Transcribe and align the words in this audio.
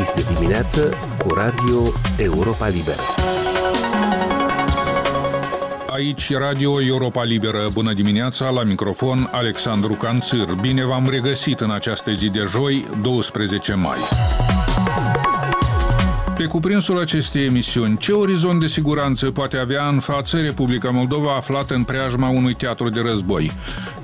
Este 0.00 0.32
dimineață 0.34 0.96
cu 1.18 1.34
Radio 1.34 1.82
Europa 2.16 2.68
Liberă. 2.68 3.02
Aici 5.86 6.34
Radio 6.36 6.82
Europa 6.82 7.24
Liberă. 7.24 7.68
Bună 7.72 7.92
dimineața, 7.92 8.50
la 8.50 8.62
microfon 8.62 9.28
Alexandru 9.32 9.92
Canțir. 9.92 10.54
Bine 10.60 10.84
v-am 10.84 11.08
regăsit 11.08 11.60
în 11.60 11.70
această 11.70 12.12
zi 12.12 12.28
de 12.28 12.48
joi, 12.50 12.86
12 13.02 13.74
mai. 13.74 13.98
Pe 16.36 16.46
cuprinsul 16.46 16.98
acestei 16.98 17.44
emisiuni, 17.44 17.96
ce 17.96 18.12
orizont 18.12 18.60
de 18.60 18.66
siguranță 18.66 19.30
poate 19.30 19.56
avea 19.56 19.88
în 19.88 19.98
față 19.98 20.40
Republica 20.40 20.90
Moldova 20.90 21.36
aflată 21.36 21.74
în 21.74 21.84
preajma 21.84 22.28
unui 22.28 22.54
teatru 22.54 22.88
de 22.88 23.00
război? 23.00 23.52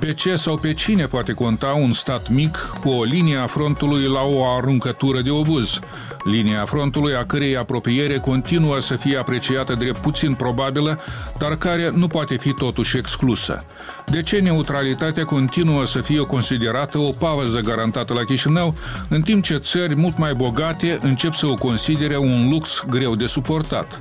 Pe 0.06 0.14
ce 0.14 0.36
sau 0.36 0.56
pe 0.56 0.74
cine 0.74 1.06
poate 1.06 1.32
conta 1.32 1.66
un 1.66 1.92
stat 1.92 2.28
mic 2.28 2.56
cu 2.80 2.88
o 2.88 3.04
linie 3.04 3.36
a 3.36 3.46
frontului 3.46 4.02
la 4.02 4.22
o 4.22 4.44
aruncătură 4.56 5.20
de 5.20 5.30
obuz? 5.30 5.78
Linia 6.24 6.64
frontului 6.64 7.14
a 7.14 7.24
cărei 7.24 7.56
apropiere 7.56 8.18
continuă 8.18 8.80
să 8.80 8.96
fie 8.96 9.16
apreciată 9.16 9.74
drept 9.74 9.98
puțin 9.98 10.34
probabilă, 10.34 11.00
dar 11.38 11.56
care 11.56 11.90
nu 11.94 12.06
poate 12.06 12.36
fi 12.36 12.52
totuși 12.52 12.96
exclusă. 12.96 13.64
De 14.04 14.22
ce 14.22 14.38
neutralitatea 14.38 15.24
continuă 15.24 15.86
să 15.86 16.00
fie 16.00 16.20
considerată 16.20 16.98
o 16.98 17.10
pauză 17.10 17.60
garantată 17.60 18.12
la 18.12 18.24
Chișinău, 18.24 18.74
în 19.08 19.22
timp 19.22 19.42
ce 19.42 19.56
țări 19.56 19.96
mult 19.96 20.18
mai 20.18 20.34
bogate 20.34 20.98
încep 21.02 21.32
să 21.32 21.46
o 21.46 21.54
considere 21.54 22.16
un 22.16 22.48
lux 22.48 22.84
greu 22.88 23.14
de 23.14 23.26
suportat? 23.26 24.00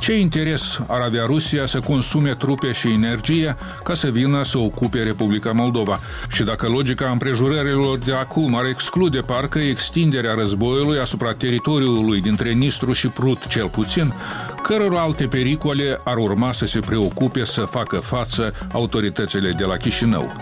Ce 0.00 0.18
interes 0.18 0.80
ar 0.86 1.00
avea 1.00 1.24
Rusia 1.26 1.66
să 1.66 1.80
consume 1.80 2.34
trupe 2.34 2.72
și 2.72 2.88
energie 2.88 3.56
ca 3.84 3.94
să 3.94 4.10
vină 4.10 4.42
să 4.44 4.58
ocupe 4.58 5.02
Republica 5.02 5.52
Moldova? 5.52 5.98
Și 6.28 6.42
dacă 6.42 6.68
logica 6.68 7.10
împrejurărilor 7.10 7.98
de 7.98 8.12
acum 8.12 8.54
ar 8.54 8.64
exclude 8.64 9.20
parcă 9.20 9.58
extinderea 9.58 10.34
războiului 10.34 10.98
asupra 10.98 11.32
teritoriului 11.32 12.20
dintre 12.20 12.52
Nistru 12.52 12.92
și 12.92 13.08
Prut 13.08 13.46
cel 13.46 13.68
puțin, 13.68 14.12
căror 14.62 14.94
alte 14.96 15.26
pericole 15.26 16.00
ar 16.04 16.16
urma 16.16 16.52
să 16.52 16.66
se 16.66 16.80
preocupe 16.80 17.44
să 17.44 17.60
facă 17.60 17.96
față 17.96 18.54
autoritățile 18.72 19.50
de 19.50 19.64
la 19.64 19.76
Chișinău. 19.76 20.32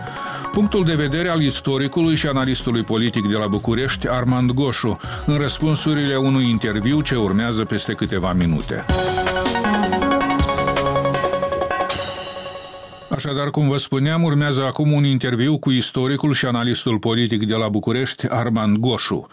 Punctul 0.52 0.84
de 0.84 0.94
vedere 0.94 1.28
al 1.28 1.40
istoricului 1.40 2.16
și 2.16 2.26
analistului 2.26 2.82
politic 2.82 3.28
de 3.28 3.36
la 3.36 3.46
București, 3.46 4.08
Armand 4.08 4.50
Goșu, 4.50 4.98
în 5.26 5.36
răspunsurile 5.36 6.16
unui 6.16 6.48
interviu 6.50 7.00
ce 7.00 7.16
urmează 7.16 7.64
peste 7.64 7.92
câteva 7.92 8.32
minute. 8.32 8.84
Așadar, 13.10 13.50
cum 13.50 13.68
vă 13.68 13.76
spuneam, 13.76 14.22
urmează 14.22 14.64
acum 14.64 14.92
un 14.92 15.04
interviu 15.04 15.58
cu 15.58 15.70
istoricul 15.70 16.32
și 16.32 16.46
analistul 16.46 16.98
politic 16.98 17.46
de 17.46 17.54
la 17.54 17.68
București, 17.68 18.26
Armand 18.28 18.76
Goșu. 18.76 19.26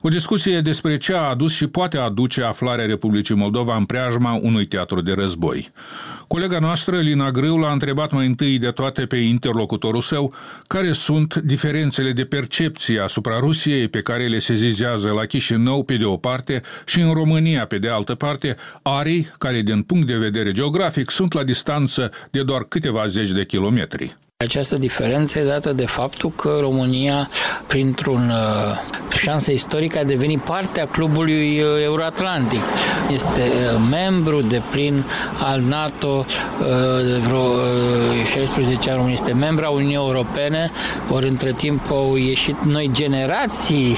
O 0.00 0.08
discuție 0.08 0.60
despre 0.60 0.96
ce 0.96 1.14
a 1.14 1.20
adus 1.20 1.52
și 1.52 1.66
poate 1.66 1.96
aduce 1.96 2.42
aflarea 2.42 2.86
Republicii 2.86 3.34
Moldova 3.34 3.76
în 3.76 3.84
preajma 3.84 4.38
unui 4.42 4.66
teatru 4.66 5.00
de 5.00 5.12
război. 5.12 5.70
Colega 6.28 6.58
noastră, 6.58 7.00
Lina 7.00 7.30
Grâu, 7.30 7.56
l-a 7.56 7.72
întrebat 7.72 8.12
mai 8.12 8.26
întâi 8.26 8.58
de 8.58 8.70
toate 8.70 9.06
pe 9.06 9.16
interlocutorul 9.16 10.00
său 10.00 10.34
care 10.66 10.92
sunt 10.92 11.34
diferențele 11.34 12.12
de 12.12 12.24
percepție 12.24 13.00
asupra 13.00 13.38
Rusiei 13.38 13.88
pe 13.88 14.00
care 14.00 14.26
le 14.26 14.38
sezizează 14.38 15.12
la 15.12 15.24
Chișinău 15.24 15.82
pe 15.82 15.96
de 15.96 16.04
o 16.04 16.16
parte 16.16 16.62
și 16.84 17.00
în 17.00 17.12
România 17.12 17.66
pe 17.66 17.78
de 17.78 17.88
altă 17.88 18.14
parte, 18.14 18.56
arii 18.82 19.32
care 19.38 19.60
din 19.60 19.82
punct 19.82 20.06
de 20.06 20.16
vedere 20.16 20.52
geografic 20.52 21.10
sunt 21.10 21.32
la 21.32 21.44
distanță 21.44 22.10
de 22.30 22.42
doar 22.42 22.64
câteva 22.64 23.06
zeci 23.06 23.30
de 23.30 23.44
kilometri. 23.44 24.16
Această 24.44 24.76
diferență 24.76 25.38
e 25.38 25.44
dată 25.44 25.72
de 25.72 25.86
faptul 25.86 26.30
că 26.30 26.56
România, 26.60 27.28
printr-un 27.66 28.30
uh, 28.30 29.18
șansă 29.18 29.52
istorică, 29.52 29.98
a 29.98 30.04
devenit 30.04 30.40
parte 30.40 30.80
a 30.80 30.86
clubului 30.86 31.60
uh, 31.60 31.82
euroatlantic. 31.82 32.60
Este 33.12 33.40
uh, 33.40 33.80
membru 33.90 34.40
de 34.40 34.62
plin 34.70 35.04
al 35.38 35.60
NATO 35.60 36.26
de 37.04 37.16
vreo 37.16 37.44
16 38.24 38.90
ani, 38.90 39.12
este 39.12 39.32
membru 39.32 39.64
a 39.64 39.68
Uniunii 39.68 39.94
Europene, 39.94 40.70
ori 41.10 41.28
între 41.28 41.52
timp 41.52 41.90
au 41.90 42.16
ieșit 42.16 42.56
noi 42.64 42.90
generații 42.92 43.96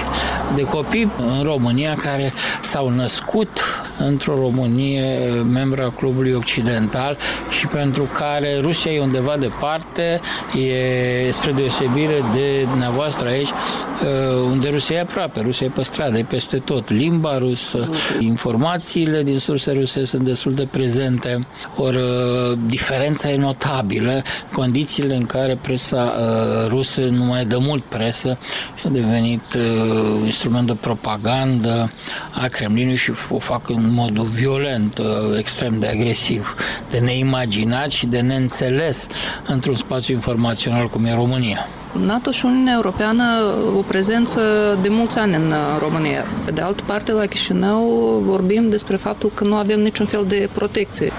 de 0.55 0.63
copii 0.63 1.13
în 1.17 1.43
România 1.43 1.95
care 1.95 2.33
s-au 2.63 2.89
născut 2.89 3.61
într-o 3.99 4.35
Românie 4.35 5.05
membru 5.53 5.83
a 5.83 5.93
clubului 5.97 6.33
occidental 6.33 7.17
și 7.51 7.67
pentru 7.67 8.03
care 8.03 8.59
Rusia 8.61 8.93
e 8.93 9.01
undeva 9.01 9.37
departe, 9.37 10.21
e 10.59 11.31
spre 11.31 11.53
deosebire 11.53 12.25
de 12.33 12.67
dumneavoastră 12.71 13.29
aici, 13.29 13.49
uh, 13.49 14.51
unde 14.51 14.69
Rusia 14.69 14.97
e 14.97 15.01
aproape, 15.01 15.41
Rusia 15.41 15.67
e 15.67 15.71
pe 15.75 15.83
stradă, 15.83 16.19
e 16.19 16.23
peste 16.23 16.57
tot. 16.57 16.91
Limba 16.91 17.39
rusă, 17.39 17.89
informațiile 18.19 19.23
din 19.23 19.39
surse 19.39 19.73
ruse 19.73 20.05
sunt 20.05 20.23
destul 20.23 20.53
de 20.53 20.69
prezente, 20.71 21.47
ori 21.77 21.97
uh, 21.97 22.59
diferența 22.67 23.31
e 23.31 23.37
notabilă, 23.37 24.23
condițiile 24.53 25.15
în 25.15 25.27
care 25.27 25.59
presa 25.61 26.15
uh, 26.19 26.69
rusă 26.69 27.01
nu 27.01 27.25
mai 27.25 27.45
dă 27.45 27.59
mult 27.59 27.83
presă 27.83 28.39
și 28.81 28.87
a 28.87 28.89
devenit 28.91 29.55
un 30.19 30.25
instrument 30.25 30.67
de 30.67 30.77
propagandă 30.81 31.93
a 32.35 32.47
Kremlinului 32.47 32.97
și 32.97 33.13
o 33.31 33.39
fac 33.39 33.69
în 33.69 33.88
mod 33.93 34.19
violent, 34.19 35.01
extrem 35.39 35.79
de 35.79 35.87
agresiv, 35.87 36.55
de 36.91 36.99
neimaginat 36.99 37.91
și 37.91 38.07
de 38.07 38.21
neînțeles 38.21 39.07
într-un 39.47 39.75
spațiu 39.75 40.15
informațional 40.15 40.89
cum 40.89 41.05
e 41.05 41.15
România. 41.15 41.69
NATO 42.05 42.31
și 42.31 42.45
Uniunea 42.45 42.73
Europeană 42.75 43.25
o 43.77 43.81
prezență 43.81 44.41
de 44.83 44.89
mulți 44.89 45.19
ani 45.19 45.35
în 45.35 45.53
România. 45.79 46.25
Pe 46.45 46.51
de 46.51 46.61
altă 46.61 46.83
parte, 46.87 47.13
la 47.13 47.27
Chișinău 47.27 47.83
vorbim 48.25 48.69
despre 48.69 48.97
faptul 48.97 49.31
că 49.35 49.45
nu 49.45 49.55
avem 49.55 49.81
niciun 49.81 50.07
fel 50.07 50.25
de 50.29 50.49
protecție. 50.53 51.13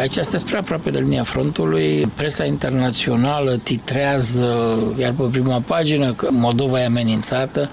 Aici 0.00 0.16
este 0.16 0.36
spre 0.36 0.58
aproape 0.58 0.90
de 0.90 0.98
linia 0.98 1.22
frontului. 1.22 2.10
Presa 2.14 2.44
internațională 2.44 3.60
titrează, 3.62 4.78
iar 4.98 5.12
pe 5.16 5.22
prima 5.30 5.62
pagină, 5.66 6.12
că 6.12 6.28
Moldova 6.30 6.80
e 6.80 6.84
amenințată. 6.84 7.70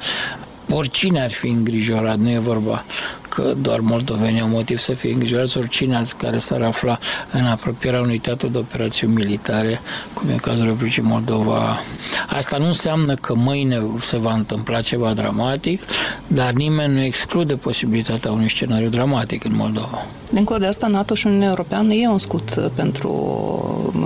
Oricine 0.71 1.21
ar 1.21 1.31
fi 1.31 1.47
îngrijorat, 1.47 2.17
nu 2.17 2.29
e 2.29 2.39
vorba 2.39 2.83
că 3.29 3.53
doar 3.61 3.79
moldovenii 3.79 4.41
au 4.41 4.47
motiv 4.47 4.79
să 4.79 4.91
fie 4.91 5.13
îngrijorați, 5.13 5.57
oricine 5.57 6.03
care 6.17 6.37
s-ar 6.37 6.61
afla 6.61 6.99
în 7.31 7.45
apropierea 7.45 8.01
unui 8.01 8.19
teatru 8.19 8.47
de 8.47 8.57
operațiuni 8.57 9.13
militare, 9.13 9.81
cum 10.13 10.29
e 10.29 10.35
cazul 10.35 10.63
Republicii 10.65 11.01
Moldova. 11.01 11.79
Asta 12.27 12.57
nu 12.57 12.65
înseamnă 12.65 13.13
că 13.13 13.33
mâine 13.35 13.81
se 14.01 14.17
va 14.17 14.33
întâmpla 14.33 14.81
ceva 14.81 15.13
dramatic, 15.13 15.81
dar 16.27 16.51
nimeni 16.51 16.93
nu 16.93 17.01
exclude 17.01 17.55
posibilitatea 17.55 18.31
unui 18.31 18.49
scenariu 18.49 18.89
dramatic 18.89 19.43
în 19.43 19.55
Moldova. 19.55 20.05
Dincolo 20.31 20.59
de 20.59 20.65
asta, 20.65 20.87
NATO 20.87 21.15
și 21.15 21.27
Uniunea 21.27 21.47
Europeană 21.47 21.93
e 21.93 22.07
un 22.07 22.17
scut 22.17 22.71
pentru 22.75 23.11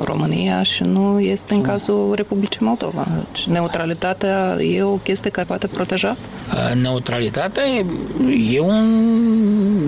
România 0.03 0.63
și 0.63 0.83
nu 0.83 1.19
este 1.19 1.53
în 1.53 1.61
cazul 1.61 2.13
Republicii 2.15 2.59
Moldova. 2.61 3.07
Deci, 3.31 3.45
neutralitatea 3.45 4.57
e 4.61 4.83
o 4.83 4.95
chestie 4.95 5.29
care 5.29 5.45
poate 5.45 5.67
proteja? 5.67 6.17
Neutralitatea 6.81 7.63
e, 7.65 7.85
e 8.51 8.59
un 8.59 9.12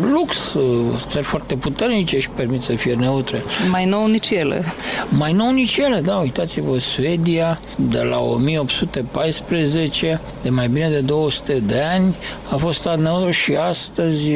lux. 0.02 0.58
Țări 0.98 1.26
foarte 1.26 1.56
puternice 1.56 2.20
și 2.20 2.30
permit 2.30 2.62
să 2.62 2.76
fie 2.76 2.94
neutre. 2.94 3.44
Mai 3.70 3.86
nou 3.86 4.06
nici 4.06 4.30
ele. 4.30 4.64
Mai 5.10 5.34
nou 5.34 5.52
nici 5.52 5.78
ele, 5.78 6.02
da. 6.02 6.16
Uitați-vă, 6.16 6.80
Suedia, 6.80 7.60
de 7.76 8.02
la 8.02 8.20
1814, 8.20 10.22
de 10.42 10.50
mai 10.50 10.68
bine 10.68 10.90
de 10.90 11.00
200 11.00 11.62
de 11.66 11.82
ani, 11.94 12.16
a 12.52 12.56
fost 12.56 12.80
stat 12.80 13.00
neutru 13.00 13.32
și 13.32 13.56
astăzi 13.56 14.32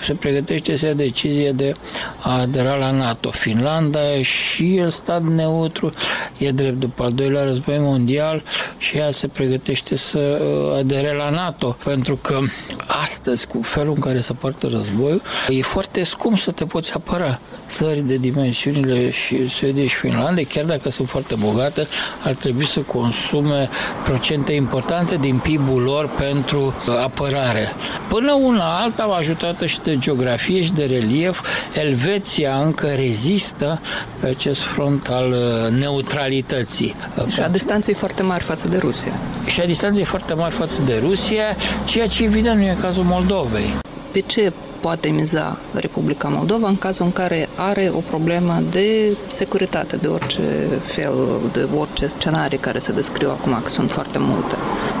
se 0.00 0.14
pregătește 0.14 0.76
să 0.76 0.86
ia 0.86 0.92
decizie 0.92 1.50
de 1.50 1.74
a 2.22 2.40
adera 2.40 2.74
la 2.74 2.90
NATO. 2.90 3.30
Finlanda 3.30 4.22
și 4.22 4.76
el 4.76 4.90
stat 4.90 5.22
neutru, 5.22 5.92
e 6.38 6.50
drept 6.50 6.78
după 6.78 7.02
al 7.02 7.12
doilea 7.12 7.44
război 7.44 7.78
mondial 7.78 8.42
și 8.78 8.96
ea 8.96 9.10
se 9.10 9.26
pregătește 9.26 9.96
să 9.96 10.18
uh, 10.18 10.78
adere 10.78 11.14
la 11.14 11.30
NATO, 11.30 11.76
pentru 11.84 12.16
că 12.16 12.38
astăzi, 12.86 13.46
cu 13.46 13.60
felul 13.62 13.92
în 13.94 14.00
care 14.00 14.20
se 14.30 14.36
poartă 14.40 14.66
războiul, 14.66 15.22
e 15.48 15.62
foarte 15.62 16.02
scump 16.02 16.38
să 16.38 16.50
te 16.50 16.64
poți 16.64 16.92
apăra. 16.92 17.38
Țări 17.68 18.00
de 18.00 18.16
dimensiunile 18.16 19.10
și 19.10 19.48
Suedia 19.48 19.84
și 19.84 19.94
Finlande, 19.94 20.42
chiar 20.42 20.64
dacă 20.64 20.90
sunt 20.90 21.08
foarte 21.08 21.34
bogate, 21.34 21.86
ar 22.24 22.32
trebui 22.32 22.66
să 22.66 22.80
consume 22.80 23.68
procente 24.04 24.52
importante 24.52 25.16
din 25.16 25.36
PIB-ul 25.36 25.82
lor 25.82 26.08
pentru 26.08 26.74
apărare. 27.02 27.72
Până 28.08 28.32
una 28.32 28.78
alta, 28.80 29.02
ajutată 29.02 29.66
și 29.66 29.80
de 29.80 29.98
geografie 29.98 30.64
și 30.64 30.72
de 30.72 30.84
relief, 30.84 31.46
Elveția 31.74 32.56
încă 32.56 32.86
rezistă 32.86 33.80
pe 34.20 34.26
acest 34.26 34.60
front 34.60 35.08
al 35.08 35.30
uh, 35.30 35.78
neutralității. 35.78 36.94
Și 37.28 37.40
a 37.40 37.48
distanței 37.48 37.94
foarte 37.94 38.22
mari 38.22 38.44
față 38.44 38.68
de 38.68 38.76
Rusia. 38.78 39.12
Și 39.46 39.60
a 39.60 39.66
distanței 39.66 40.04
foarte 40.04 40.34
mari 40.34 40.54
față 40.54 40.82
de 40.82 41.02
Rusia, 41.06 41.56
ceea 41.84 42.06
ce 42.06 42.24
evident 42.24 42.58
nu 42.58 42.64
e 42.64 42.76
cazul 42.80 43.04
Moldovei. 43.04 43.88
Pe 44.12 44.20
ce 44.20 44.52
poate 44.80 45.08
miza 45.08 45.58
Republica 45.74 46.28
Moldova 46.28 46.68
în 46.68 46.78
cazul 46.78 47.04
în 47.04 47.12
care 47.12 47.48
are 47.54 47.90
o 47.94 47.98
problemă 48.08 48.62
de 48.70 49.16
securitate, 49.26 49.96
de 49.96 50.06
orice 50.06 50.42
fel, 50.80 51.14
de 51.52 51.66
orice 51.76 52.06
scenarii 52.06 52.58
care 52.58 52.78
se 52.78 52.92
descriu 52.92 53.30
acum, 53.30 53.60
că 53.62 53.68
sunt 53.68 53.90
foarte 53.90 54.18
multe. 54.18 54.54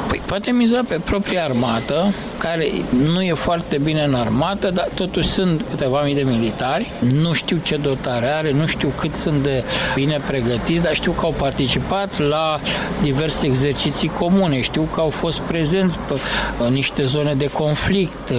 Păi 0.08 0.22
poate 0.26 0.50
miza 0.50 0.80
pe 0.88 1.00
propria 1.04 1.44
armată, 1.44 2.14
care 2.38 2.66
nu 3.04 3.22
e 3.22 3.32
foarte 3.32 3.78
bine 3.78 4.02
în 4.02 4.14
armată, 4.14 4.70
dar 4.70 4.88
totuși 4.94 5.28
sunt 5.28 5.64
câteva 5.70 6.02
mii 6.02 6.14
de 6.14 6.22
militari. 6.22 6.92
Nu 6.98 7.32
știu 7.32 7.60
ce 7.62 7.76
dotare 7.76 8.26
are, 8.26 8.52
nu 8.52 8.66
știu 8.66 8.92
cât 8.98 9.14
sunt 9.14 9.42
de 9.42 9.64
bine 9.94 10.20
pregătiți, 10.26 10.82
dar 10.82 10.94
știu 10.94 11.12
că 11.12 11.24
au 11.24 11.34
participat 11.36 12.18
la 12.18 12.60
diverse 13.02 13.46
exerciții 13.46 14.08
comune, 14.08 14.60
știu 14.60 14.88
că 14.94 15.00
au 15.00 15.08
fost 15.08 15.38
prezenți 15.38 15.98
pe 16.08 16.14
niște 16.68 17.04
zone 17.04 17.34
de 17.34 17.46
conflict, 17.46 18.32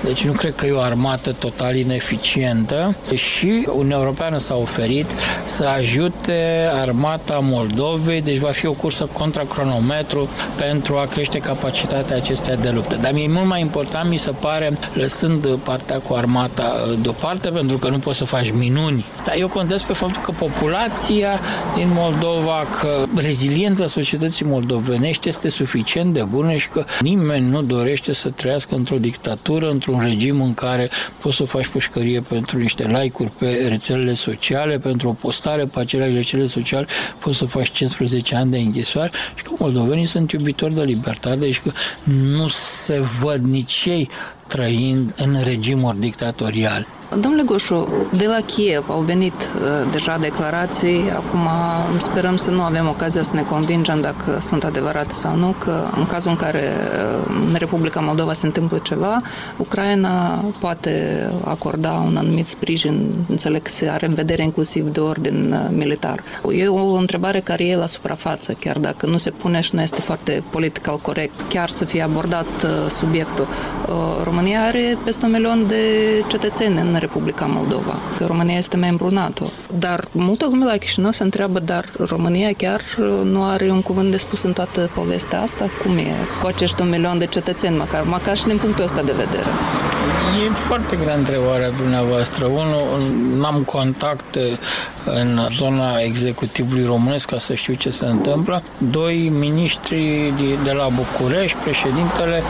deci 0.00 0.24
nu 0.24 0.32
cred 0.32 0.54
că 0.54 0.66
e 0.66 0.72
o 0.76 0.80
armată 0.80 1.32
total 1.32 1.76
ineficientă 1.76 2.96
și 3.14 3.66
Uniunea 3.74 3.96
Europeană 3.96 4.38
s-a 4.38 4.56
oferit 4.56 5.10
să 5.44 5.64
ajute 5.64 6.68
armata 6.72 7.38
Moldovei, 7.42 8.22
deci 8.22 8.38
va 8.38 8.50
fi 8.50 8.66
o 8.66 8.72
cursă 8.72 9.08
contra 9.12 9.42
cronometru 9.42 10.28
pentru 10.56 10.96
a 10.96 11.06
crește 11.06 11.38
capacitatea 11.38 12.16
acestea 12.16 12.56
de 12.56 12.70
luptă. 12.70 12.96
Dar 13.00 13.12
mi-e 13.12 13.28
mult 13.28 13.46
mai 13.46 13.60
important, 13.60 14.10
mi 14.10 14.16
se 14.16 14.30
pare, 14.30 14.78
lăsând 14.92 15.46
partea 15.46 15.98
cu 15.98 16.14
armata 16.14 16.74
deoparte, 17.02 17.48
pentru 17.48 17.76
că 17.76 17.88
nu 17.88 17.98
poți 17.98 18.18
să 18.18 18.24
faci 18.24 18.52
minuni. 18.52 19.04
Dar 19.24 19.34
eu 19.38 19.48
contez 19.48 19.82
pe 19.82 19.92
faptul 19.92 20.22
că 20.22 20.30
populația 20.30 21.40
din 21.74 21.88
Moldova, 21.94 22.66
că 22.80 23.04
reziliența 23.16 23.86
societății 23.86 24.46
moldovenești 24.46 25.28
este 25.28 25.48
suficient 25.48 26.12
de 26.12 26.22
bună 26.22 26.52
și 26.52 26.68
că 26.68 26.84
nimeni 27.00 27.50
nu 27.50 27.62
dorește 27.62 28.12
să 28.12 28.28
trăiască 28.28 28.74
într-o 28.74 28.96
dictatură, 28.96 29.70
într-un 29.70 30.00
regim 30.00 30.42
în 30.42 30.54
care 30.54 30.65
poți 31.20 31.36
să 31.36 31.44
faci 31.44 31.66
pușcărie 31.66 32.20
pentru 32.20 32.58
niște 32.58 32.86
like-uri 32.86 33.30
pe 33.38 33.66
rețelele 33.68 34.14
sociale, 34.14 34.78
pentru 34.78 35.08
o 35.08 35.12
postare 35.12 35.64
pe 35.64 35.78
aceleași 35.80 36.14
rețele 36.14 36.46
sociale, 36.46 36.86
poți 37.18 37.38
să 37.38 37.44
faci 37.44 37.70
15 37.70 38.34
ani 38.34 38.50
de 38.50 38.58
închisoare 38.58 39.10
și 39.34 39.42
că 39.42 39.50
moldovenii 39.58 40.04
sunt 40.04 40.32
iubitori 40.32 40.74
de 40.74 40.82
libertate 40.82 41.50
și 41.50 41.60
că 41.60 41.72
nu 42.06 42.48
se 42.48 42.98
văd 43.20 43.44
nici 43.44 43.84
ei 43.84 44.08
trăind 44.46 45.12
în 45.16 45.36
regimuri 45.42 46.00
dictatoriale. 46.00 46.86
Domnule 47.10 47.42
Goșu, 47.42 48.06
de 48.12 48.26
la 48.26 48.40
Kiev 48.46 48.84
au 48.88 49.00
venit 49.00 49.32
uh, 49.32 49.90
deja 49.90 50.18
declarații, 50.18 51.00
acum 51.14 51.48
sperăm 51.98 52.36
să 52.36 52.50
nu 52.50 52.62
avem 52.62 52.88
ocazia 52.88 53.22
să 53.22 53.34
ne 53.34 53.42
convingem 53.42 54.00
dacă 54.00 54.38
sunt 54.40 54.64
adevărate 54.64 55.14
sau 55.14 55.36
nu, 55.36 55.54
că 55.58 55.90
în 55.96 56.06
cazul 56.06 56.30
în 56.30 56.36
care 56.36 56.62
uh, 56.62 57.36
în 57.48 57.54
Republica 57.58 58.00
Moldova 58.00 58.32
se 58.32 58.46
întâmplă 58.46 58.78
ceva, 58.82 59.20
Ucraina 59.56 60.44
poate 60.58 61.26
acorda 61.44 62.02
un 62.06 62.16
anumit 62.16 62.46
sprijin, 62.46 63.10
înțeleg 63.28 63.62
că 63.62 63.70
se 63.70 63.88
are 63.88 64.06
în 64.06 64.14
vedere 64.14 64.42
inclusiv 64.42 64.88
de 64.88 65.00
ordin 65.00 65.52
uh, 65.52 65.76
militar. 65.76 66.22
E 66.52 66.66
o 66.66 66.94
întrebare 66.94 67.40
care 67.40 67.66
e 67.66 67.76
la 67.76 67.86
suprafață, 67.86 68.52
chiar 68.52 68.78
dacă 68.78 69.06
nu 69.06 69.16
se 69.16 69.30
pune 69.30 69.60
și 69.60 69.74
nu 69.74 69.80
este 69.80 70.00
foarte 70.00 70.42
political 70.50 70.98
corect, 71.02 71.34
chiar 71.48 71.68
să 71.68 71.84
fie 71.84 72.02
abordat 72.02 72.46
subiectul. 72.88 73.48
România 74.24 74.60
are 74.62 74.98
peste 75.04 75.24
un 75.24 75.30
milion 75.30 75.66
de 75.66 75.84
cetățeni 76.28 76.80
în 76.80 76.95
Republica 76.98 77.46
Moldova, 77.46 77.94
că 78.18 78.24
România 78.26 78.58
este 78.58 78.76
membru 78.76 79.08
NATO. 79.08 79.50
Dar 79.78 80.08
multă 80.12 80.46
lume 80.50 80.64
la 80.64 80.76
Chișinău 80.76 81.10
se 81.10 81.22
întreabă, 81.22 81.58
dar 81.58 81.84
România 81.98 82.50
chiar 82.56 82.80
nu 83.24 83.44
are 83.44 83.70
un 83.70 83.82
cuvânt 83.82 84.10
de 84.10 84.16
spus 84.16 84.42
în 84.42 84.52
toată 84.52 84.90
povestea 84.94 85.42
asta? 85.42 85.68
Cum 85.82 85.96
e 85.96 86.12
cu 86.40 86.46
acești 86.46 86.82
un 86.82 86.88
milion 86.88 87.18
de 87.18 87.26
cetățeni, 87.26 87.76
măcar, 87.76 88.02
măcar 88.02 88.36
și 88.36 88.46
din 88.46 88.58
punctul 88.58 88.84
ăsta 88.84 89.02
de 89.02 89.12
vedere? 89.12 89.48
E 90.26 90.50
foarte 90.54 90.96
grea 90.96 91.14
întrebarea 91.14 91.70
dumneavoastră. 91.70 92.44
Unul, 92.44 93.02
n-am 93.36 93.62
contacte 93.62 94.58
în 95.04 95.40
zona 95.52 95.98
executivului 95.98 96.84
românesc 96.84 97.28
ca 97.28 97.38
să 97.38 97.54
știu 97.54 97.74
ce 97.74 97.90
se 97.90 98.06
întâmplă. 98.06 98.62
Doi 98.90 99.32
miniștri 99.38 100.32
de 100.64 100.72
la 100.72 100.88
București, 100.88 101.56
președintele, 101.56 102.42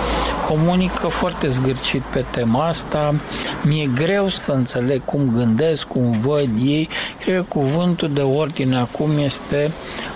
comunică 0.48 1.06
foarte 1.06 1.48
zgârcit 1.48 2.02
pe 2.02 2.24
tema 2.30 2.66
asta. 2.66 3.14
Mi-e 3.62 3.88
greu 3.94 4.28
să 4.28 4.52
înțeleg 4.52 5.04
cum 5.04 5.32
gândesc, 5.34 5.86
cum 5.86 6.20
văd 6.20 6.48
ei. 6.62 6.88
Cred 7.24 7.36
că 7.36 7.44
cuvântul 7.48 8.10
de 8.12 8.20
ordine 8.20 8.76
acum 8.76 9.10
este 9.18 9.70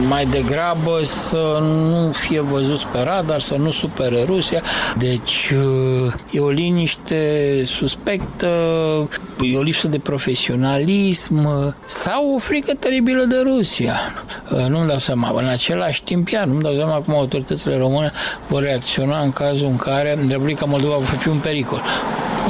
mai 0.08 0.26
degrabă 0.26 1.00
să 1.02 1.62
nu 1.62 2.12
fie 2.12 2.40
văzut 2.40 2.80
pe 2.82 2.98
radar, 3.02 3.40
să 3.40 3.54
nu 3.54 3.70
supere 3.70 4.24
Rusia. 4.24 4.62
Deci 4.98 5.52
e 6.30 6.40
o 6.40 6.48
liniște 6.48 7.49
suspectă, 7.64 8.48
e 9.40 9.56
o 9.56 9.62
lipsă 9.62 9.88
de 9.88 9.98
profesionalism 9.98 11.48
sau 11.86 12.34
o 12.34 12.38
frică 12.38 12.72
teribilă 12.78 13.24
de 13.24 13.36
Rusia. 13.42 13.94
Nu-mi 14.68 14.88
dau 14.88 14.98
seama. 14.98 15.32
În 15.36 15.48
același 15.48 16.02
timp, 16.02 16.28
iar 16.28 16.44
nu-mi 16.44 16.62
dau 16.62 16.74
seama 16.74 16.94
cum 16.94 17.14
autoritățile 17.14 17.76
române 17.76 18.10
vor 18.48 18.62
reacționa 18.62 19.20
în 19.20 19.32
cazul 19.32 19.68
în 19.68 19.76
care 19.76 20.18
Republica 20.28 20.64
Moldova 20.64 20.96
va 20.96 21.16
fi 21.16 21.28
un 21.28 21.38
pericol 21.38 21.82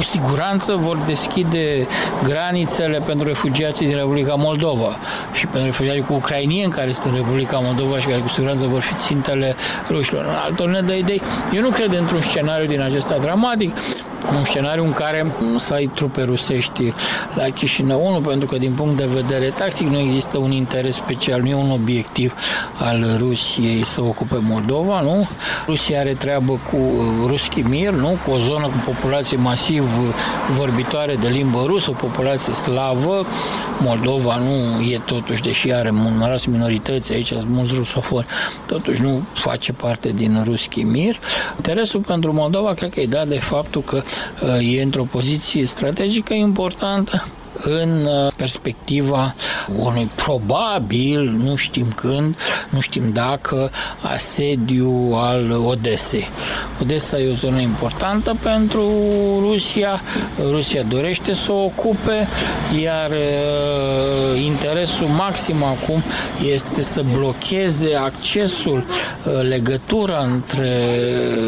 cu 0.01 0.07
siguranță 0.07 0.75
vor 0.75 0.97
deschide 1.07 1.87
granițele 2.23 3.01
pentru 3.05 3.27
refugiații 3.27 3.87
din 3.87 3.95
Republica 3.95 4.33
Moldova 4.33 4.97
și 5.33 5.45
pentru 5.45 5.65
refugiații 5.65 6.01
cu 6.01 6.13
ucrainieni 6.13 6.71
care 6.71 6.91
sunt 6.91 7.05
în 7.05 7.15
Republica 7.15 7.59
Moldova 7.59 7.99
și 7.99 8.07
care 8.07 8.19
cu 8.19 8.27
siguranță 8.27 8.67
vor 8.67 8.81
fi 8.81 8.93
țintele 8.93 9.55
rușilor. 9.89 10.25
În 10.25 10.33
altă 10.33 10.83
de 10.85 10.97
idei, 10.97 11.21
eu 11.53 11.61
nu 11.61 11.69
cred 11.69 11.93
într-un 11.93 12.21
scenariu 12.21 12.67
din 12.67 12.81
acesta 12.81 13.17
dramatic, 13.17 13.73
un 14.37 14.45
scenariu 14.45 14.83
în 14.83 14.93
care 14.93 15.31
să 15.57 15.73
ai 15.73 15.91
trupe 15.93 16.23
rusești 16.23 16.93
la 17.35 17.43
Chișinău, 17.43 18.05
unul 18.05 18.21
pentru 18.21 18.47
că 18.47 18.57
din 18.57 18.71
punct 18.71 18.97
de 18.97 19.07
vedere 19.13 19.45
tactic 19.45 19.87
nu 19.87 19.99
există 19.99 20.37
un 20.37 20.51
interes 20.51 20.95
special, 20.95 21.41
nu 21.41 21.47
e 21.47 21.53
un 21.55 21.71
obiectiv 21.71 22.33
al 22.77 23.15
Rusiei 23.17 23.85
să 23.85 24.01
ocupe 24.01 24.37
Moldova, 24.41 25.01
nu? 25.01 25.27
Rusia 25.67 25.99
are 25.99 26.13
treabă 26.13 26.59
cu 26.71 26.77
Ruski 27.27 27.61
Mir, 27.61 27.89
nu? 27.89 28.17
Cu 28.25 28.31
o 28.31 28.37
zonă 28.37 28.65
cu 28.65 28.91
populație 28.91 29.37
masiv 29.37 29.89
vorbitoare 30.49 31.15
de 31.15 31.27
limbă 31.27 31.63
rusă, 31.65 31.89
o 31.89 31.93
populație 31.93 32.53
slavă. 32.53 33.25
Moldova 33.79 34.35
nu 34.35 34.81
e 34.83 35.01
totuși, 35.05 35.41
deși 35.41 35.71
are 35.71 35.89
numeroase 35.89 36.49
minorități, 36.49 37.11
aici 37.11 37.27
sunt 37.27 37.47
mulți 37.47 37.73
rusofoni, 37.75 38.25
totuși 38.65 39.01
nu 39.01 39.21
face 39.33 39.73
parte 39.73 40.11
din 40.15 40.41
Ruski 40.45 40.81
Mir. 40.81 41.19
Interesul 41.55 41.99
pentru 41.99 42.33
Moldova 42.33 42.73
cred 42.73 42.89
că 42.89 42.99
e 42.99 43.05
dat 43.05 43.27
de 43.27 43.39
faptul 43.39 43.81
că 43.81 44.01
e 44.61 44.81
într-o 44.81 45.03
poziție 45.03 45.65
strategică 45.65 46.33
importantă 46.33 47.27
în 47.63 48.05
uh, 48.05 48.31
perspectiva 48.35 49.35
unui 49.77 50.09
probabil, 50.15 51.21
nu 51.43 51.55
știm 51.55 51.87
când, 51.95 52.35
nu 52.69 52.79
știm 52.79 53.11
dacă, 53.13 53.71
asediu 54.01 55.11
al 55.13 55.51
Odesei. 55.65 56.29
Odessa 56.81 57.19
e 57.19 57.29
o 57.29 57.33
zonă 57.33 57.59
importantă 57.59 58.37
pentru 58.41 58.89
Rusia, 59.39 60.01
Rusia 60.49 60.83
dorește 60.83 61.33
să 61.33 61.51
o 61.51 61.63
ocupe, 61.63 62.27
iar 62.81 63.09
uh, 63.09 64.41
interesul 64.43 65.07
maxim 65.07 65.63
acum 65.63 66.03
este 66.53 66.81
să 66.81 67.03
blocheze 67.17 67.95
accesul, 67.95 68.83
uh, 69.25 69.47
legătura 69.47 70.19
între 70.19 70.69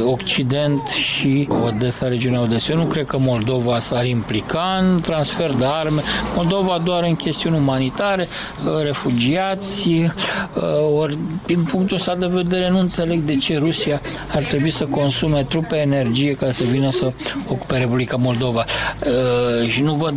Occident 0.05 0.87
și 0.87 1.47
Odessa, 1.65 2.07
regiunea 2.07 2.41
Odessa. 2.41 2.71
Eu 2.71 2.77
nu 2.77 2.85
cred 2.85 3.05
că 3.05 3.17
Moldova 3.17 3.79
s-ar 3.79 4.05
implica 4.05 4.77
în 4.81 5.01
transfer 5.01 5.51
de 5.51 5.65
arme, 5.65 6.01
Moldova 6.35 6.81
doar 6.83 7.03
în 7.03 7.15
chestiuni 7.15 7.57
umanitare, 7.57 8.27
uh, 8.65 8.83
refugiați, 8.83 9.89
uh, 9.89 10.99
ori 10.99 11.17
din 11.45 11.63
punctul 11.63 11.97
ăsta 11.97 12.15
de 12.15 12.25
vedere 12.25 12.69
nu 12.69 12.79
înțeleg 12.79 13.19
de 13.19 13.35
ce 13.35 13.57
Rusia 13.57 14.01
ar 14.33 14.43
trebui 14.43 14.69
să 14.69 14.85
consume 14.85 15.43
trupe 15.43 15.75
energie 15.75 16.33
ca 16.33 16.51
să 16.51 16.63
vină 16.63 16.91
să 16.91 17.11
ocupe 17.47 17.77
Republica 17.77 18.17
Moldova. 18.17 18.65
Uh, 19.05 19.69
și 19.69 19.81
nu 19.81 19.93
văd 19.93 20.13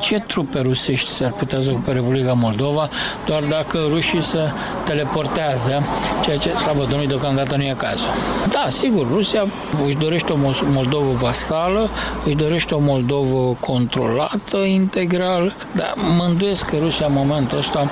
ce 0.00 0.22
trupe 0.26 0.60
rusești 0.60 1.10
s-ar 1.10 1.32
putea 1.32 1.60
să 1.60 1.70
ocupe 1.70 1.92
Republica 1.92 2.32
Moldova, 2.32 2.88
doar 3.26 3.42
dacă 3.42 3.86
rușii 3.88 4.22
se 4.22 4.38
teleportează, 4.84 5.82
ceea 6.24 6.36
ce, 6.36 6.56
slavă 6.56 6.80
Domnului, 6.80 7.06
deocamdată 7.06 7.56
nu 7.56 7.62
e 7.62 7.74
cazul. 7.76 8.08
Da, 8.50 8.66
sigur, 8.68 9.06
Rusia 9.12 9.46
își 9.86 9.96
dorește 9.96 10.32
o 10.32 10.36
Moldovă 10.72 11.12
vasală, 11.18 11.90
își 12.24 12.36
dorește 12.36 12.74
o 12.74 12.78
Moldovă 12.78 13.56
controlată, 13.60 14.56
integrată, 14.56 15.18
general, 15.20 15.54
dar 15.74 15.94
mă 16.16 16.24
îndoiesc 16.24 16.64
că 16.64 16.76
Rusia 16.76 17.06
în 17.06 17.12
momentul 17.12 17.58
ăsta 17.58 17.90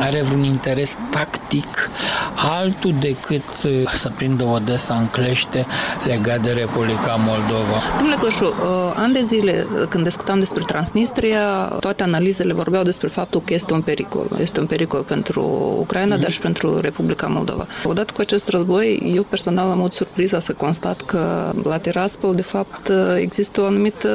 are 0.00 0.22
vreun 0.22 0.44
interes 0.44 0.98
tactic 1.10 1.90
altul 2.34 2.94
decât 3.00 3.42
uh, 3.64 3.90
să 3.94 4.10
prindă 4.16 4.44
Odessa 4.44 4.94
în 4.94 5.06
clește 5.06 5.66
legat 6.04 6.40
de 6.40 6.50
Republica 6.50 7.14
Moldova. 7.18 7.78
Domnule 7.96 8.16
Coșu, 8.20 8.44
uh, 8.44 8.92
ani 8.96 9.12
de 9.12 9.20
zile 9.20 9.66
când 9.88 10.04
discutam 10.04 10.38
despre 10.38 10.62
Transnistria, 10.66 11.64
toate 11.80 12.02
analizele 12.02 12.52
vorbeau 12.52 12.82
despre 12.82 13.08
faptul 13.08 13.42
că 13.44 13.54
este 13.54 13.72
un 13.72 13.80
pericol. 13.80 14.26
Este 14.40 14.60
un 14.60 14.66
pericol 14.66 15.02
pentru 15.02 15.42
Ucraina, 15.78 16.16
mm-hmm. 16.16 16.20
dar 16.20 16.30
și 16.30 16.38
pentru 16.38 16.80
Republica 16.80 17.26
Moldova. 17.26 17.66
Odată 17.84 18.12
cu 18.12 18.20
acest 18.20 18.48
război, 18.48 19.12
eu 19.14 19.22
personal 19.22 19.70
am 19.70 19.78
avut 19.78 19.92
surpriza 19.92 20.40
să 20.40 20.52
constat 20.52 21.00
că 21.00 21.52
la 21.62 21.78
Tiraspol, 21.78 22.34
de 22.34 22.42
fapt, 22.42 22.90
există 23.18 23.60
o 23.60 23.64
anumită 23.64 24.08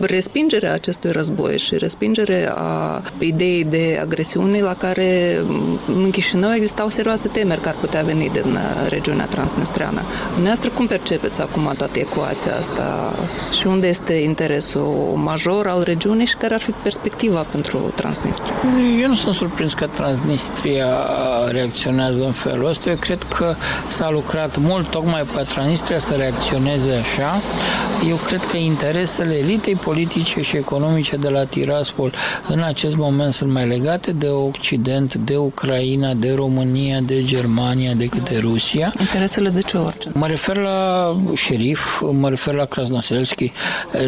respingere 0.00 0.66
a 0.66 0.72
acestui 0.72 1.10
război 1.10 1.58
și 1.58 1.76
respingere 1.76 2.52
a 2.54 3.02
ideii 3.18 3.64
de 3.64 3.98
agresiune 4.02 4.60
la 4.60 4.74
care 4.74 5.13
în 5.86 6.10
Chișinău 6.10 6.54
existau 6.54 6.88
serioase 6.88 7.28
temeri 7.28 7.60
care 7.60 7.74
ar 7.74 7.80
putea 7.80 8.02
veni 8.02 8.30
din 8.32 8.52
uh, 8.52 8.88
regiunea 8.88 9.26
transnistreană. 9.26 10.02
Dumneavoastră 10.26 10.70
cum 10.70 10.86
percepeți 10.86 11.40
acum 11.40 11.72
toată 11.76 11.98
ecuația 11.98 12.56
asta 12.58 13.14
și 13.58 13.66
unde 13.66 13.86
este 13.86 14.12
interesul 14.12 15.12
major 15.14 15.66
al 15.66 15.82
regiunii 15.82 16.26
și 16.26 16.36
care 16.36 16.54
ar 16.54 16.60
fi 16.60 16.70
perspectiva 16.70 17.46
pentru 17.50 17.92
Transnistria? 17.94 18.54
Eu 19.00 19.08
nu 19.08 19.14
sunt 19.14 19.34
surprins 19.34 19.74
că 19.74 19.86
Transnistria 19.86 20.86
reacționează 21.48 22.24
în 22.24 22.32
felul 22.32 22.68
ăsta. 22.68 22.90
Eu 22.90 22.96
cred 22.96 23.22
că 23.22 23.54
s-a 23.86 24.10
lucrat 24.10 24.56
mult 24.58 24.90
tocmai 24.90 25.26
ca 25.34 25.42
Transnistria 25.42 25.98
să 25.98 26.14
reacționeze 26.14 26.92
așa. 26.92 27.42
Eu 28.08 28.16
cred 28.16 28.44
că 28.44 28.56
interesele 28.56 29.34
elitei 29.34 29.74
politice 29.74 30.40
și 30.40 30.56
economice 30.56 31.16
de 31.16 31.28
la 31.28 31.44
Tiraspol 31.44 32.12
în 32.48 32.62
acest 32.62 32.96
moment 32.96 33.32
sunt 33.32 33.52
mai 33.52 33.66
legate 33.66 34.12
de 34.12 34.28
Occident, 34.28 35.03
de 35.12 35.36
Ucraina, 35.36 36.12
de 36.14 36.32
România, 36.34 37.00
de 37.00 37.24
Germania 37.24 37.94
decât 37.94 38.28
de 38.28 38.38
Rusia. 38.40 38.92
Interesele 38.98 39.48
de 39.48 39.60
ce 39.60 39.76
orice? 39.76 40.10
Mă 40.12 40.26
refer 40.26 40.56
la 40.56 41.16
șerif, 41.34 42.00
mă 42.12 42.28
refer 42.28 42.54
la 42.54 42.64
Krasnoselski. 42.64 43.52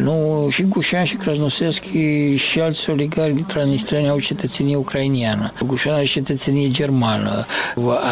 Nu, 0.00 0.46
și 0.50 0.62
Gușan 0.62 1.04
și 1.04 1.14
Krasnoselski 1.14 2.34
și 2.36 2.60
alți 2.60 2.90
oligari 2.90 3.32
transnistreni 3.32 4.08
au 4.08 4.20
cetățenie 4.20 4.76
ucrainiană. 4.76 5.52
Gușan 5.66 5.92
are 5.92 6.04
cetățenie 6.04 6.70
germană, 6.70 7.46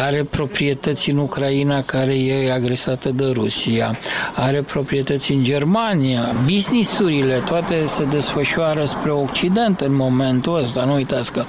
are 0.05 0.23
proprietăți 0.23 1.09
în 1.09 1.17
Ucraina 1.17 1.81
care 1.81 2.13
e 2.13 2.51
agresată 2.53 3.09
de 3.11 3.25
Rusia, 3.33 3.97
are 4.35 4.61
proprietăți 4.61 5.31
în 5.31 5.43
Germania. 5.43 6.35
Businessurile 6.43 7.41
toate 7.45 7.83
se 7.85 8.03
desfășoară 8.03 8.85
spre 8.85 9.11
Occident 9.11 9.79
în 9.79 9.95
momentul 9.95 10.59
ăsta. 10.63 10.83
Nu 10.85 10.93
uitați 10.93 11.31
că 11.31 11.43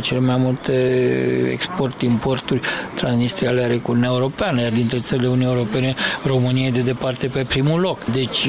cele 0.00 0.20
mai 0.20 0.36
multe 0.68 1.50
export-importuri 1.50 2.60
transnistriale 2.94 3.62
are 3.62 3.76
cu 3.76 3.90
Uniunea 3.90 4.10
Europeană, 4.12 4.60
iar 4.60 4.72
dintre 4.72 4.98
țările 4.98 5.28
Uniunii 5.28 5.54
Europene, 5.54 5.94
România 6.24 6.66
e 6.66 6.70
de 6.70 6.80
departe 6.80 7.26
pe 7.26 7.44
primul 7.48 7.80
loc. 7.80 8.04
Deci 8.04 8.48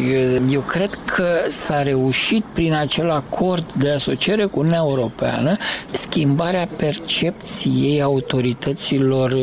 eu 0.49 0.59
cred 0.61 0.99
că 1.05 1.25
s-a 1.49 1.83
reușit 1.83 2.43
prin 2.53 2.73
acel 2.73 3.09
acord 3.09 3.73
de 3.73 3.89
asociere 3.89 4.45
cu 4.45 4.59
Uniunea 4.59 4.81
Europeană 4.81 5.57
schimbarea 5.91 6.67
percepției 6.75 8.01
autorităților 8.01 9.35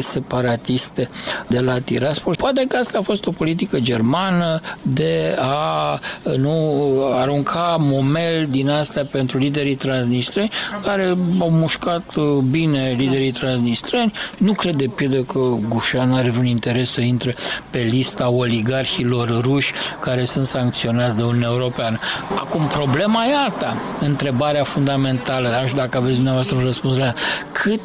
separatiste 0.00 1.08
de 1.46 1.60
la 1.60 1.78
Tiraspol. 1.78 2.34
Poate 2.34 2.64
că 2.68 2.76
asta 2.76 2.98
a 2.98 3.02
fost 3.02 3.26
o 3.26 3.30
politică 3.30 3.78
germană 3.80 4.60
de 4.82 5.36
a 5.38 6.00
nu 6.36 6.74
arunca 7.12 7.76
momel 7.80 8.46
din 8.50 8.70
asta 8.70 9.06
pentru 9.10 9.38
liderii 9.38 9.74
transnistreni, 9.74 10.50
care 10.82 11.16
au 11.38 11.50
mușcat 11.50 12.13
bine 12.50 12.94
liderii 12.96 13.32
transnistreni. 13.32 14.12
Nu 14.38 14.52
cred 14.52 14.74
de 14.74 14.86
pildă 14.94 15.22
că 15.22 15.40
Gușan 15.68 16.12
are 16.12 16.30
vreun 16.30 16.46
interes 16.46 16.90
să 16.90 17.00
intre 17.00 17.34
pe 17.70 17.78
lista 17.78 18.28
oligarhilor 18.28 19.40
ruși 19.40 19.72
care 20.00 20.24
sunt 20.24 20.46
sancționați 20.46 21.16
de 21.16 21.22
Uniunea 21.22 21.48
Europeană. 21.48 21.98
Acum, 22.36 22.66
problema 22.66 23.26
e 23.26 23.36
alta. 23.36 23.82
Întrebarea 24.00 24.64
fundamentală, 24.64 25.48
dar 25.48 25.60
nu 25.60 25.66
știu 25.66 25.78
dacă 25.78 25.96
aveți 25.96 26.14
dumneavoastră 26.14 26.56
un 26.56 26.64
răspuns 26.64 26.96
la 26.96 27.12
cât 27.52 27.82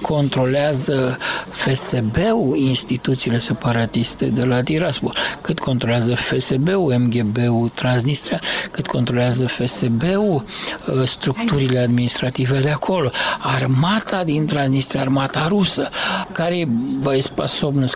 controlează 0.00 1.18
FSB-ul 1.50 2.56
instituțiile 2.56 3.38
separatiste 3.38 4.24
de 4.24 4.44
la 4.44 4.62
Tiraspol, 4.62 5.16
cât 5.40 5.58
controlează 5.58 6.14
FSB-ul, 6.14 6.94
MGB-ul 6.98 7.68
Transnistria, 7.74 8.40
cât 8.70 8.86
controlează 8.86 9.46
FSB-ul 9.46 10.44
uh, 10.86 11.02
structurile 11.04 11.78
administrative 11.78 12.58
de 12.58 12.70
acolo, 12.70 13.10
armata 13.54 14.24
din 14.24 14.46
Transnistria, 14.46 15.00
armata 15.00 15.46
rusă, 15.48 15.88
care 16.32 16.58
e 16.58 16.66
băieți 17.00 17.32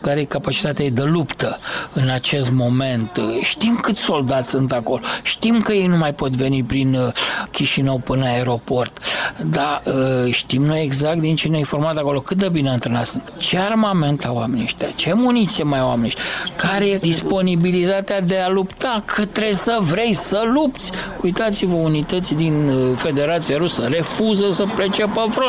care 0.02 0.20
e 0.20 0.24
capacitatea 0.24 0.90
de 0.90 1.02
luptă 1.02 1.58
în 1.92 2.08
acest 2.08 2.50
moment. 2.50 3.20
Știm 3.40 3.78
câți 3.82 4.00
soldați 4.00 4.50
sunt 4.50 4.72
acolo, 4.72 5.00
știm 5.22 5.60
că 5.60 5.72
ei 5.72 5.86
nu 5.86 5.96
mai 5.96 6.14
pot 6.14 6.30
veni 6.30 6.62
prin 6.62 6.94
uh, 6.94 7.12
Chișinău 7.50 7.98
până 7.98 8.24
aeroport, 8.24 8.98
dar 9.44 9.82
uh, 9.84 10.32
știm 10.32 10.62
noi 10.62 10.82
exact 10.82 11.20
din 11.20 11.36
ce 11.36 11.48
ne-a 11.48 11.58
informat 11.58 11.96
acolo, 11.96 12.20
cât 12.20 12.36
de 12.36 12.48
bine 12.48 12.70
antrenați 12.70 13.10
sunt, 13.10 13.32
ce 13.38 13.58
armament 13.58 14.24
au 14.24 14.36
oamenii 14.36 14.64
ăștia, 14.64 14.88
ce 14.94 15.12
muniție 15.12 15.64
mai 15.64 15.78
au 15.78 15.88
oamenii 15.88 16.06
ăștia, 16.16 16.24
care 16.56 16.84
e 16.84 16.96
disponibilitatea 16.96 18.20
de 18.20 18.38
a 18.38 18.48
lupta, 18.48 19.02
că 19.04 19.24
trebuie 19.24 19.54
să 19.54 19.78
vrei 19.80 20.14
să 20.14 20.42
lupți. 20.52 20.90
Uitați-vă, 21.22 21.74
unități 21.74 22.34
din 22.34 22.68
uh, 22.68 22.96
Federația 22.96 23.56
Rusă 23.56 23.86
refuză 23.90 24.50
să 24.50 24.64
plece 24.74 25.02
pe 25.02 25.20
front. 25.30 25.45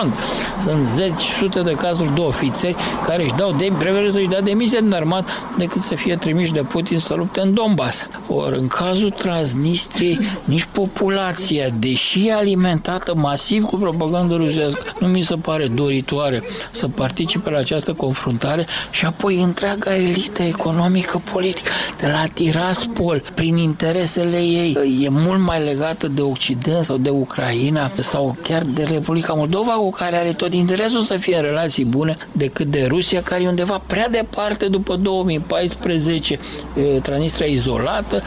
Sunt 0.63 0.87
zeci, 0.87 1.21
sute 1.21 1.61
de 1.61 1.71
cazuri 1.71 2.13
de 2.15 2.21
ofițeri 2.21 2.75
care 3.05 3.23
își 3.23 3.33
dau 3.33 3.51
de, 3.51 3.71
preferă 3.77 4.07
să-și 4.07 4.27
dea 4.27 4.41
demisia 4.41 4.79
din 4.79 4.93
armat 4.93 5.29
decât 5.57 5.81
să 5.81 5.95
fie 5.95 6.15
trimiși 6.15 6.51
de 6.51 6.61
Putin 6.61 6.99
să 6.99 7.13
lupte 7.13 7.41
în 7.41 7.53
Donbass. 7.53 8.07
Ori 8.27 8.57
în 8.57 8.67
cazul 8.67 9.09
Transnistriei, 9.09 10.19
nici 10.45 10.67
populația, 10.71 11.67
deși 11.79 12.29
alimentată 12.29 13.15
masiv 13.15 13.63
cu 13.63 13.75
propagandă 13.75 14.35
rusească, 14.35 14.83
nu 14.99 15.07
mi 15.07 15.21
se 15.21 15.35
pare 15.35 15.67
doritoare 15.67 16.43
să 16.71 16.87
participe 16.87 17.49
la 17.49 17.57
această 17.57 17.93
confruntare 17.93 18.67
și 18.89 19.05
apoi 19.05 19.41
întreaga 19.41 19.95
elită 19.95 20.41
economică 20.41 21.21
politică 21.31 21.69
de 21.97 22.07
la 22.07 22.23
Tiraspol, 22.33 23.23
prin 23.33 23.57
interesele 23.57 24.37
ei, 24.37 24.99
e 25.03 25.09
mult 25.09 25.39
mai 25.39 25.63
legată 25.63 26.07
de 26.07 26.21
Occident 26.21 26.83
sau 26.83 26.97
de 26.97 27.09
Ucraina 27.09 27.91
sau 27.99 28.37
chiar 28.43 28.63
de 28.63 28.83
Republica 28.83 29.33
Moldova, 29.33 29.79
cu 29.89 29.93
care 29.93 30.17
are 30.17 30.33
tot 30.33 30.53
interesul 30.53 31.01
să 31.01 31.17
fie 31.17 31.35
în 31.35 31.41
relații 31.41 31.85
bune, 31.85 32.17
decât 32.31 32.67
de 32.67 32.85
Rusia, 32.87 33.21
care 33.21 33.43
e 33.43 33.47
undeva 33.47 33.81
prea 33.87 34.09
departe 34.09 34.67
după 34.67 34.95
2014, 34.95 36.39
Transnistria 37.01 37.47
izolată 37.47 38.21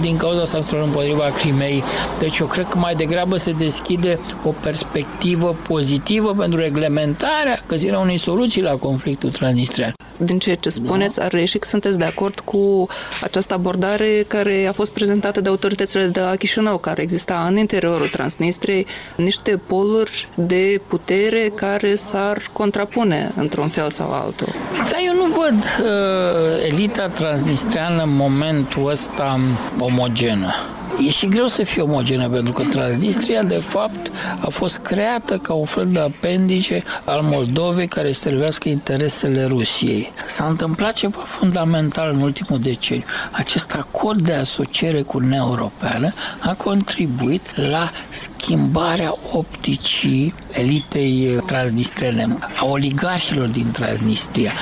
din 0.00 0.16
cauza 0.16 0.44
sancțiunilor 0.44 0.88
împotriva 0.88 1.32
Crimei. 1.38 1.82
Deci 2.18 2.38
eu 2.38 2.46
cred 2.46 2.66
că 2.66 2.78
mai 2.78 2.94
degrabă 2.94 3.36
se 3.36 3.52
deschide 3.52 4.18
o 4.44 4.50
perspectivă 4.50 5.56
pozitivă 5.68 6.34
pentru 6.38 6.60
reglementarea, 6.60 7.62
găsirea 7.66 7.98
unei 7.98 8.18
soluții 8.18 8.62
la 8.62 8.74
conflictul 8.76 9.30
transnistrian. 9.30 9.92
Din 10.16 10.38
ceea 10.38 10.56
ce 10.56 10.68
spuneți, 10.68 11.22
ar 11.22 11.30
reieși 11.30 11.58
că 11.58 11.68
sunteți 11.68 11.98
de 11.98 12.04
acord 12.04 12.40
cu 12.40 12.86
această 13.22 13.54
abordare 13.54 14.24
care 14.26 14.66
a 14.68 14.72
fost 14.72 14.92
prezentată 14.92 15.40
de 15.40 15.48
autoritățile 15.48 16.06
de 16.06 16.20
la 16.20 16.36
Chișinău, 16.36 16.78
care 16.78 17.02
exista 17.02 17.46
în 17.48 17.56
interiorul 17.56 18.06
Transnistriei 18.06 18.86
niște 19.16 19.60
poluri 19.66 20.28
de 20.34 20.80
putere 20.86 21.52
care 21.54 21.94
s-ar 21.94 22.38
contrapune 22.52 23.32
într-un 23.36 23.68
fel 23.68 23.90
sau 23.90 24.12
altul. 24.12 24.48
Dar 24.76 25.00
eu 25.06 25.14
nu 25.14 25.34
văd 25.34 25.86
uh, 25.86 26.66
elita 26.66 27.08
transnistreană 27.08 28.02
în 28.02 28.14
momentul 28.16 28.90
ăsta 28.90 29.40
omogenă. 29.78 30.54
E 31.00 31.10
și 31.10 31.28
greu 31.28 31.46
să 31.46 31.62
fie 31.62 31.82
omogenă, 31.82 32.28
pentru 32.28 32.52
că 32.52 32.62
Transnistria, 32.62 33.42
de 33.42 33.54
fapt, 33.54 34.12
a 34.40 34.48
fost 34.50 34.78
creată 34.78 35.38
ca 35.38 35.52
un 35.52 35.64
fel 35.64 35.86
de 35.86 35.98
apendice 35.98 36.82
al 37.04 37.20
Moldovei 37.22 37.88
care 37.88 38.12
servească 38.12 38.68
interesele 38.68 39.44
Rusiei. 39.44 40.12
S-a 40.26 40.46
întâmplat 40.46 40.92
ceva 40.92 41.20
fundamental 41.24 42.10
în 42.12 42.20
ultimul 42.20 42.60
deceniu. 42.60 43.04
Acest 43.30 43.72
acord 43.72 44.20
de 44.20 44.32
asociere 44.32 45.02
cu 45.02 45.16
Uniunea 45.16 45.38
Europeană 45.38 46.12
a 46.38 46.54
contribuit 46.54 47.56
la 47.70 47.90
schimbarea 48.10 49.14
opticii 49.32 50.34
elitei 50.52 51.36
transnistrene, 51.46 52.38
a 52.60 52.66
oligarhilor 52.66 53.46
din 53.46 53.70
Transnistria. 53.70 54.52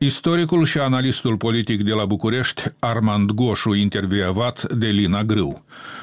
Istoricul 0.00 0.64
și 0.64 0.78
analistul 0.78 1.36
politic 1.36 1.82
de 1.82 1.92
la 1.92 2.04
București, 2.04 2.62
Armand 2.78 3.30
Goșu, 3.30 3.74
intervievat 3.74 4.72
de 4.72 4.86
Lina 4.86 5.22
Grâu. 5.22 5.62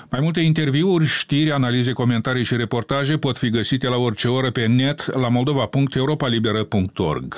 Mai 0.09 0.19
multe 0.19 0.39
interviuri, 0.39 1.05
știri, 1.05 1.51
analize, 1.51 1.91
comentarii 1.91 2.43
și 2.43 2.55
reportaje 2.55 3.17
pot 3.17 3.37
fi 3.37 3.49
găsite 3.49 3.87
la 3.87 3.95
orice 3.95 4.27
oră 4.27 4.51
pe 4.51 4.65
net 4.65 5.15
la 5.15 5.29
moldova.europalibera.org. 5.29 7.35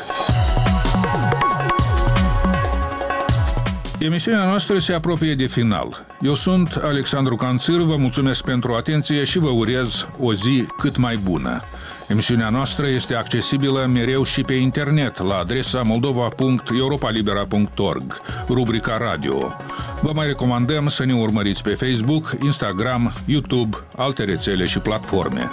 Emisiunea 4.00 4.46
noastră 4.46 4.78
se 4.78 4.94
apropie 4.94 5.36
de 5.36 5.48
final. 5.48 6.06
Eu 6.22 6.36
sunt 6.36 6.80
Alexandru 6.84 7.36
Canțir, 7.36 7.78
vă 7.78 7.96
mulțumesc 7.96 8.44
pentru 8.44 8.74
atenție 8.74 9.24
și 9.24 9.40
vă 9.40 9.50
urez 9.50 10.08
o 10.20 10.34
zi 10.34 10.66
cât 10.78 10.98
mai 10.98 11.18
bună. 11.18 11.62
Emisiunea 12.08 12.50
noastră 12.50 12.88
este 12.88 13.14
accesibilă 13.14 13.86
mereu 13.86 14.24
și 14.24 14.42
pe 14.42 14.54
internet 14.54 15.18
la 15.18 15.38
adresa 15.38 15.82
moldova.europalibera.org, 15.82 18.22
rubrica 18.48 18.98
radio. 18.98 19.54
Vă 20.02 20.12
mai 20.14 20.28
recomandăm 20.28 20.88
să 20.88 21.06
ne 21.06 21.16
urmăriți 21.16 21.64
pe 21.64 21.74
Facebook, 21.74 22.36
Instagram, 22.44 23.14
YouTube, 23.26 23.78
alte 23.96 24.24
rețele 24.24 24.66
și 24.66 24.80
platforme. 24.80 25.50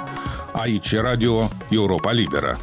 Aici 0.52 0.94
Radio 0.94 1.48
Europa 1.70 2.12
Liberă. 2.12 2.58